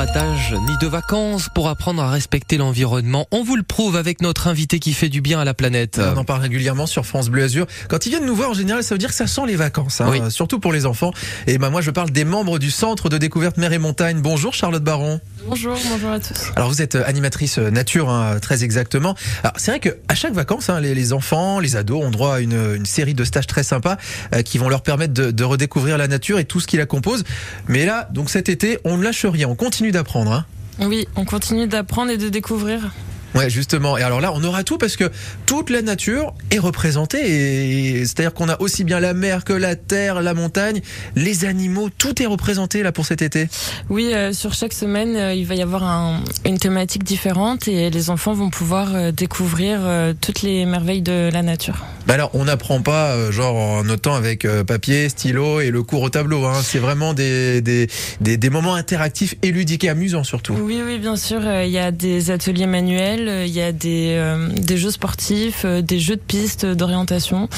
pas 0.00 0.06
d'âge 0.06 0.54
ni 0.66 0.78
de 0.78 0.86
vacances 0.86 1.50
pour 1.54 1.68
apprendre 1.68 2.02
à 2.02 2.08
respecter 2.10 2.56
l'environnement. 2.56 3.26
On 3.32 3.42
vous 3.44 3.54
le 3.54 3.62
prouve 3.62 3.96
avec 3.96 4.22
notre 4.22 4.48
invité 4.48 4.78
qui 4.78 4.94
fait 4.94 5.10
du 5.10 5.20
bien 5.20 5.38
à 5.40 5.44
la 5.44 5.52
planète. 5.52 6.00
On 6.02 6.16
en 6.16 6.24
parle 6.24 6.40
régulièrement 6.40 6.86
sur 6.86 7.04
France 7.04 7.28
Bleu 7.28 7.42
Azur. 7.42 7.66
Quand 7.90 8.06
ils 8.06 8.08
viennent 8.08 8.24
nous 8.24 8.34
voir, 8.34 8.48
en 8.48 8.54
général, 8.54 8.82
ça 8.82 8.94
veut 8.94 8.98
dire 8.98 9.10
que 9.10 9.14
ça 9.14 9.26
sent 9.26 9.42
les 9.46 9.56
vacances, 9.56 10.00
hein, 10.00 10.08
Oui. 10.10 10.22
surtout 10.30 10.58
pour 10.58 10.72
les 10.72 10.86
enfants. 10.86 11.12
Et 11.46 11.58
ben 11.58 11.68
moi, 11.68 11.82
je 11.82 11.90
parle 11.90 12.08
des 12.12 12.24
membres 12.24 12.58
du 12.58 12.70
Centre 12.70 13.10
de 13.10 13.18
découverte 13.18 13.58
mer 13.58 13.74
et 13.74 13.78
montagne. 13.78 14.22
Bonjour 14.22 14.54
Charlotte 14.54 14.82
Baron. 14.82 15.20
Bonjour, 15.46 15.76
bonjour 15.90 16.10
à 16.12 16.18
tous. 16.20 16.50
Alors 16.56 16.70
vous 16.70 16.80
êtes 16.80 16.94
euh, 16.94 17.02
animatrice 17.06 17.58
euh, 17.58 17.70
nature, 17.70 18.08
hein, 18.08 18.38
très 18.40 18.64
exactement. 18.64 19.14
Alors 19.42 19.54
c'est 19.58 19.70
vrai 19.70 19.80
que 19.80 19.98
à 20.08 20.14
chaque 20.14 20.32
vacances, 20.32 20.70
hein, 20.70 20.80
les, 20.80 20.94
les 20.94 21.12
enfants, 21.12 21.60
les 21.60 21.76
ados 21.76 22.02
ont 22.02 22.10
droit 22.10 22.36
à 22.36 22.40
une, 22.40 22.76
une 22.76 22.86
série 22.86 23.12
de 23.14 23.24
stages 23.24 23.46
très 23.46 23.64
sympas 23.64 23.98
euh, 24.34 24.40
qui 24.40 24.56
vont 24.56 24.70
leur 24.70 24.82
permettre 24.82 25.12
de, 25.12 25.30
de 25.30 25.44
redécouvrir 25.44 25.98
la 25.98 26.08
nature 26.08 26.38
et 26.38 26.44
tout 26.46 26.58
ce 26.60 26.66
qui 26.66 26.78
la 26.78 26.86
compose. 26.86 27.24
Mais 27.68 27.84
là, 27.84 28.08
donc 28.12 28.30
cet 28.30 28.48
été, 28.48 28.78
on 28.84 28.96
ne 28.96 29.02
lâche 29.02 29.26
rien, 29.26 29.46
on 29.48 29.56
continue 29.56 29.89
d'apprendre. 29.92 30.32
Hein. 30.32 30.44
Oui, 30.80 31.06
on 31.16 31.24
continue 31.24 31.66
d'apprendre 31.66 32.10
et 32.10 32.16
de 32.16 32.28
découvrir. 32.28 32.90
Ouais, 33.34 33.48
justement. 33.50 33.96
Et 33.96 34.02
alors 34.02 34.20
là, 34.20 34.32
on 34.34 34.42
aura 34.42 34.64
tout 34.64 34.78
parce 34.78 34.96
que 34.96 35.10
toute 35.46 35.70
la 35.70 35.82
nature 35.82 36.34
est 36.50 36.58
représentée. 36.58 37.20
Et 37.98 37.98
c'est-à-dire 38.06 38.34
qu'on 38.34 38.48
a 38.48 38.60
aussi 38.60 38.84
bien 38.84 38.98
la 39.00 39.14
mer 39.14 39.44
que 39.44 39.52
la 39.52 39.76
terre, 39.76 40.20
la 40.20 40.34
montagne, 40.34 40.80
les 41.16 41.44
animaux, 41.44 41.88
tout 41.96 42.22
est 42.22 42.26
représenté 42.26 42.82
là 42.82 42.92
pour 42.92 43.06
cet 43.06 43.22
été. 43.22 43.48
Oui, 43.88 44.12
euh, 44.12 44.32
sur 44.32 44.52
chaque 44.54 44.72
semaine, 44.72 45.16
euh, 45.16 45.34
il 45.34 45.46
va 45.46 45.54
y 45.54 45.62
avoir 45.62 45.84
un- 45.84 46.20
une 46.44 46.58
thématique 46.58 47.04
différente 47.04 47.68
et 47.68 47.90
les 47.90 48.10
enfants 48.10 48.32
vont 48.34 48.50
pouvoir 48.50 48.94
euh, 48.94 49.12
découvrir 49.12 49.80
toutes 50.20 50.42
les 50.42 50.66
merveilles 50.66 51.02
de 51.02 51.30
la 51.32 51.42
nature. 51.42 51.84
Bah 52.06 52.14
alors, 52.14 52.30
on 52.34 52.44
n'apprend 52.46 52.80
pas 52.80 53.30
genre 53.30 53.56
en 53.56 53.84
notant 53.84 54.14
avec 54.14 54.46
papier, 54.66 55.08
stylo 55.08 55.60
et 55.60 55.70
le 55.70 55.82
cours 55.82 56.02
au 56.02 56.10
tableau. 56.10 56.44
Hein. 56.46 56.60
C'est 56.62 56.78
vraiment 56.78 57.12
des, 57.14 57.60
des, 57.60 57.88
des, 58.20 58.36
des 58.36 58.50
moments 58.50 58.74
interactifs 58.74 59.34
et 59.42 59.52
ludiques 59.52 59.84
et 59.84 59.88
amusants 59.90 60.24
surtout. 60.24 60.54
Oui, 60.54 60.80
oui, 60.84 60.98
bien 60.98 61.16
sûr, 61.16 61.40
il 61.62 61.70
y 61.70 61.78
a 61.78 61.90
des 61.90 62.30
ateliers 62.30 62.66
manuels, 62.66 63.19
euh, 63.28 63.46
il 63.46 63.52
y 63.52 63.60
a 63.60 63.72
des, 63.72 64.16
euh, 64.18 64.48
des 64.48 64.76
jeux 64.76 64.90
sportifs, 64.90 65.62
euh, 65.64 65.82
des 65.82 66.00
jeux 66.00 66.16
de 66.16 66.20
pistes 66.20 66.66
d'orientation 66.66 67.48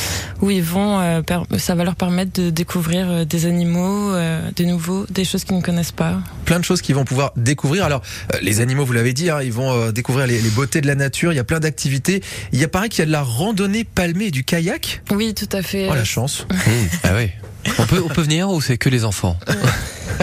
où 0.40 0.50
ils 0.50 0.62
vont, 0.62 1.00
euh, 1.00 1.22
ça 1.58 1.74
va 1.74 1.84
leur 1.84 1.96
permettre 1.96 2.40
de 2.40 2.50
découvrir 2.50 3.10
euh, 3.10 3.24
des 3.24 3.46
animaux, 3.46 4.14
euh, 4.14 4.40
des 4.56 4.66
nouveaux, 4.66 5.06
des 5.10 5.24
choses 5.24 5.44
qu'ils 5.44 5.56
ne 5.56 5.62
connaissent 5.62 5.92
pas. 5.92 6.20
Plein 6.44 6.58
de 6.58 6.64
choses 6.64 6.82
qu'ils 6.82 6.94
vont 6.94 7.04
pouvoir 7.04 7.32
découvrir. 7.36 7.84
Alors, 7.84 8.02
euh, 8.34 8.38
les 8.42 8.60
animaux, 8.60 8.84
vous 8.84 8.92
l'avez 8.92 9.12
dit, 9.12 9.30
hein, 9.30 9.40
ils 9.42 9.52
vont 9.52 9.72
euh, 9.72 9.92
découvrir 9.92 10.26
les, 10.26 10.40
les 10.40 10.50
beautés 10.50 10.80
de 10.80 10.86
la 10.86 10.94
nature. 10.94 11.32
Il 11.32 11.36
y 11.36 11.40
a 11.40 11.44
plein 11.44 11.60
d'activités. 11.60 12.22
Il 12.52 12.60
y 12.60 12.64
a 12.64 12.68
pareil 12.68 12.90
qu'il 12.90 13.00
y 13.00 13.02
a 13.02 13.06
de 13.06 13.12
la 13.12 13.22
randonnée 13.22 13.84
palmée 13.84 14.26
et 14.26 14.30
du 14.30 14.44
kayak. 14.44 15.02
Oui, 15.10 15.34
tout 15.34 15.48
à 15.52 15.62
fait. 15.62 15.88
Oh 15.90 15.94
la 15.94 16.04
chance. 16.04 16.46
Mmh, 16.50 16.70
ah 17.04 17.08
oui. 17.16 17.30
On 17.78 17.86
peut, 17.86 18.02
on 18.04 18.08
peut 18.08 18.22
venir 18.22 18.50
ou 18.50 18.60
c'est 18.60 18.76
que 18.76 18.88
les 18.88 19.04
enfants? 19.04 19.36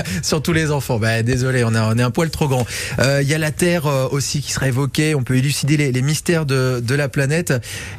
Surtout 0.24 0.54
les 0.54 0.72
enfants. 0.72 1.00
Bah, 1.00 1.24
désolé, 1.24 1.64
on 1.64 1.74
est, 1.74 1.80
on 1.80 1.98
est 1.98 2.04
un 2.04 2.12
poil 2.12 2.30
trop 2.30 2.48
grand. 2.48 2.66
Euh, 3.00 3.22
Il 3.22 3.28
y 3.28 3.34
a 3.34 3.38
la 3.38 3.52
Terre 3.52 3.88
euh, 3.88 4.08
aussi 4.12 4.42
qui 4.42 4.52
sera 4.52 4.68
évoquée. 4.68 5.16
On 5.16 5.24
peut 5.24 5.36
élucider 5.36 5.78
les, 5.78 5.92
les 5.92 6.02
mystères 6.02 6.46
de, 6.46 6.82
de 6.84 6.96
la 6.96 7.10
planète. 7.10 7.54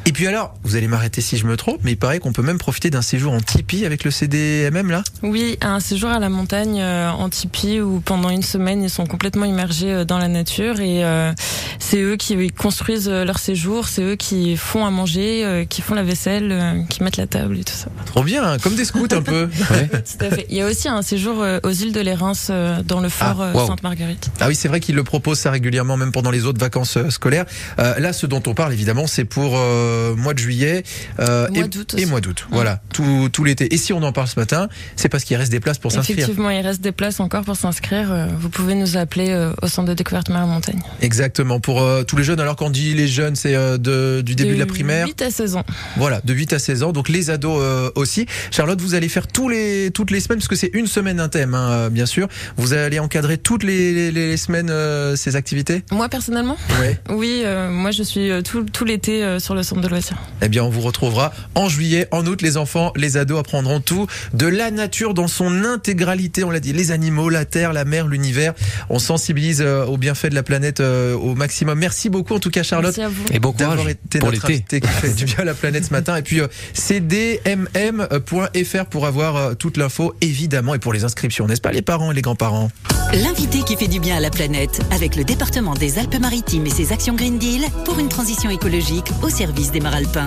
Et 0.07 0.13
puis 0.13 0.27
alors, 0.27 0.55
vous 0.65 0.77
allez 0.77 0.89
m'arrêter 0.89 1.21
si 1.21 1.37
je 1.37 1.47
me 1.47 1.57
trompe, 1.57 1.81
mais 1.85 1.93
il 1.93 1.97
paraît 1.97 2.19
qu'on 2.19 2.33
peut 2.33 2.43
même 2.43 2.59
profiter 2.59 2.91
d'un 2.91 3.03
séjour 3.03 3.33
en 3.33 3.41
Tipeee 3.41 3.85
avec 3.87 4.05
le 4.05 4.11
CDMM 4.11 4.91
là? 4.91 5.03
Oui, 5.23 5.59
un 5.61 5.81
séjour 5.81 6.11
à 6.11 6.19
la 6.19 6.29
montagne 6.29 6.81
euh, 6.81 7.11
en 7.11 7.29
tipi 7.29 7.81
où 7.81 8.01
pendant 8.01 8.31
une 8.31 8.43
semaine 8.43 8.83
ils 8.83 8.91
sont 8.91 9.07
complètement 9.07 9.45
immergés 9.45 9.93
euh, 9.93 10.05
dans 10.05 10.19
la 10.19 10.29
nature 10.29 10.81
et 10.81 11.05
euh, 11.05 11.33
c'est 11.81 12.01
eux 12.01 12.17
qui 12.17 12.51
construisent 12.51 13.09
euh, 13.09 13.25
leur 13.25 13.39
séjour, 13.39 13.89
c'est 13.89 14.03
eux 14.03 14.17
qui 14.17 14.57
font 14.57 14.87
à 14.87 14.91
manger, 14.91 15.45
euh, 15.45 15.65
qui 15.65 15.83
font 15.83 15.95
la 15.95 16.05
vaisselle, 16.05 16.53
euh, 16.53 16.83
qui 16.89 17.03
mettent 17.03 17.17
la 17.17 17.27
table 17.27 17.59
et 17.59 17.65
tout 17.65 17.75
ça. 17.75 17.89
Trop 18.07 18.23
bien, 18.23 18.45
hein, 18.45 18.59
comme 18.59 18.77
des 18.77 18.85
scouts 18.85 19.09
un 19.11 19.23
peu. 19.23 19.49
Ouais. 19.71 19.89
Tout 19.89 20.25
à 20.25 20.31
fait. 20.31 20.47
Il 20.51 20.57
y 20.57 20.63
a 20.63 20.67
aussi 20.67 20.89
un 20.89 21.03
séjour 21.03 21.45
aux 21.63 21.71
îles 21.71 21.93
de 21.93 22.01
l'Érins 22.01 22.33
euh, 22.51 22.83
dans 22.83 23.01
le 23.01 23.09
fort 23.09 23.41
Ah, 23.41 23.53
wow. 23.55 23.67
Sainte-Marguerite. 23.67 24.31
Ah 24.41 24.49
oui, 24.49 24.55
c'est 24.55 24.69
vrai 24.69 24.81
qu'ils 24.81 24.95
le 24.95 25.05
proposent 25.05 25.39
ça 25.39 25.51
régulièrement, 25.51 25.97
même 25.97 26.13
pendant 26.13 26.31
les 26.31 26.45
autres 26.45 26.61
vacances 26.61 26.99
scolaires. 27.09 27.47
Euh, 27.79 27.99
là, 27.99 28.13
ce 28.13 28.27
dont 28.27 28.43
on 28.47 28.55
parle 28.55 28.73
évidemment, 28.73 29.07
c'est 29.07 29.25
pour 29.25 29.53
euh, 29.57 30.15
mois 30.17 30.35
de 30.35 30.39
juillet 30.39 30.83
euh, 31.21 31.49
Mois 31.49 31.67
et, 31.97 32.03
et 32.03 32.07
mois 32.07 32.21
d'août. 32.21 32.47
Voilà, 32.51 32.81
tout, 32.93 33.29
tout 33.33 33.45
l'été. 33.45 33.73
Et 33.73 33.77
si 33.79 33.93
on 33.93 34.03
en 34.03 34.13
parle 34.13 34.29
ce 34.29 34.39
matin, 34.39 34.69
c'est 34.97 35.09
parce 35.09 35.25
qu'il 35.25 35.37
reste 35.37 35.53
des 35.53 35.61
places 35.61 35.79
pour 35.79 35.93
s'inscrire. 35.93 36.19
Effectivement, 36.19 36.51
il 36.51 36.61
reste 36.61 36.81
des 36.81 36.93
places 36.93 37.21
encore 37.21 37.45
pour 37.45 37.57
s'inscrire. 37.57 38.29
Vous 38.39 38.51
pouvez 38.51 38.75
nous 38.75 38.97
appeler 38.97 39.51
au 39.63 39.67
centre 39.69 39.89
de 39.89 39.95
découverte 39.95 40.29
mer 40.31 40.43
et 40.43 40.47
montagne. 40.47 40.81
Exactement. 41.01 41.61
Pour 41.61 41.70
euh, 41.79 42.05
tous 42.05 42.17
les 42.17 42.25
jeunes, 42.25 42.41
alors 42.41 42.57
qu'on 42.57 42.71
dit 42.71 42.95
les 42.95 43.07
jeunes, 43.07 43.37
c'est 43.37 43.55
euh, 43.55 43.79
de, 43.79 44.23
du 44.23 44.35
début 44.35 44.55
de, 44.55 44.59
la 44.59 44.67
primaire. 44.67 45.07
8 45.07 45.23
à 45.23 45.31
16 45.31 45.57
ans. 45.57 45.65
Voilà, 45.97 46.21
de 46.25 46.35
8 46.35 46.55
à 46.55 46.59
16 46.59 46.83
ans. 46.83 46.93
Donc 46.93 47.09
les 47.09 47.31
ados 47.31 47.61
euh, 47.63 47.91
aussi. 47.95 48.27
Charlotte, 48.51 48.81
vous 48.81 48.95
allez 48.95 49.09
faire 49.09 49.27
tous 49.27 49.49
les, 49.49 49.91
toutes 49.93 50.11
les 50.11 50.21
semaines, 50.21 50.39
parce 50.39 50.49
que 50.49 50.57
c'est 50.57 50.71
une 50.73 50.87
semaine 50.87 51.21
un 51.21 51.29
thème, 51.29 51.55
hein, 51.55 51.89
bien 51.91 52.07
sûr. 52.07 52.29
Vous 52.57 52.73
allez 52.73 52.99
encadrer 52.99 53.39
toutes 53.39 53.63
les, 53.63 54.11
les, 54.11 54.11
les 54.11 54.37
semaines 54.37 54.73
ces 55.17 55.37
activités? 55.37 55.85
Moi 55.93 56.09
personnellement? 56.09 56.57
Oui. 56.81 56.97
Oui, 57.11 57.45
moi 57.71 57.91
je 57.91 58.03
suis 58.03 58.31
tout, 58.43 58.65
tout 58.65 58.85
l'été 58.85 59.39
sur 59.39 59.55
le 59.55 59.63
centre 59.63 59.83
de 59.83 59.89
loisirs. 59.89 60.17
Eh 60.43 60.49
bien, 60.49 60.65
on 60.65 60.71
vous 60.71 60.81
retrouvera 60.81 61.33
en 61.55 61.69
juillet, 61.69 62.09
en 62.11 62.27
août. 62.27 62.43
Les 62.43 62.57
enfants, 62.57 62.93
les 62.97 63.17
ados 63.17 63.39
apprendront 63.39 63.81
tout 63.81 64.07
de 64.35 64.47
la 64.47 64.71
nature 64.71 65.15
dans 65.15 65.29
son 65.29 65.65
intégralité. 65.65 66.45
On 66.45 66.51
l'a 66.51 66.61
dit, 66.61 66.73
les 66.73 66.91
animaux, 66.91 67.29
la 67.29 67.45
terre, 67.45 67.73
la 67.73 67.85
mer, 67.85 68.07
l'univers. 68.07 68.55
On 68.89 68.99
sensibilise 68.99 69.63
aux 69.63 69.97
bienfaits 69.97 70.31
de 70.31 70.35
la 70.35 70.43
planète 70.43 70.81
au 70.81 71.35
maximum. 71.35 71.60
Merci 71.65 72.09
beaucoup, 72.09 72.35
en 72.35 72.41
tout 72.41 72.51
cas, 72.51 72.63
Charlotte. 72.63 72.97
Merci 72.97 73.03
à 73.03 73.09
vous. 73.09 73.25
Et 73.33 73.39
bon 73.39 73.53
D'avoir 73.53 73.77
courage 73.79 73.93
été 73.93 74.19
pour 74.19 74.31
notre 74.31 74.49
l'été. 74.49 74.77
invité 74.77 74.81
qui 74.81 74.89
fait 74.89 75.15
du 75.15 75.25
bien 75.25 75.39
à 75.39 75.45
la 75.45 75.55
planète 75.55 75.85
ce 75.85 75.93
matin. 75.93 76.17
Et 76.17 76.23
puis, 76.23 76.41
euh, 76.41 76.47
cdmm.fr 76.75 78.85
pour 78.87 79.07
avoir 79.07 79.37
euh, 79.37 79.55
toute 79.55 79.77
l'info, 79.77 80.15
évidemment, 80.21 80.75
et 80.75 80.79
pour 80.79 80.93
les 80.93 81.05
inscriptions, 81.05 81.47
n'est-ce 81.47 81.61
pas, 81.61 81.73
les 81.73 81.83
parents 81.83 82.13
et 82.13 82.15
les 82.15 82.23
grands-parents? 82.23 82.71
L'invité 83.13 83.63
qui 83.63 83.77
fait 83.77 83.89
du 83.89 84.01
bien 84.01 84.17
à 84.17 84.21
la 84.21 84.31
planète 84.31 84.81
avec 84.93 85.17
le 85.17 85.25
département 85.25 85.75
des 85.75 85.99
Alpes-Maritimes 85.99 86.67
et 86.67 86.71
ses 86.71 86.93
actions 86.93 87.15
Green 87.15 87.39
Deal 87.39 87.63
pour 87.85 87.99
une 87.99 88.09
transition 88.09 88.51
écologique 88.51 89.07
au 89.23 89.29
service 89.29 89.71
des 89.71 89.81
Maralpins. 89.81 90.27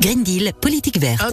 Green 0.00 0.24
Deal, 0.24 0.52
politique 0.60 0.98
verte. 0.98 1.22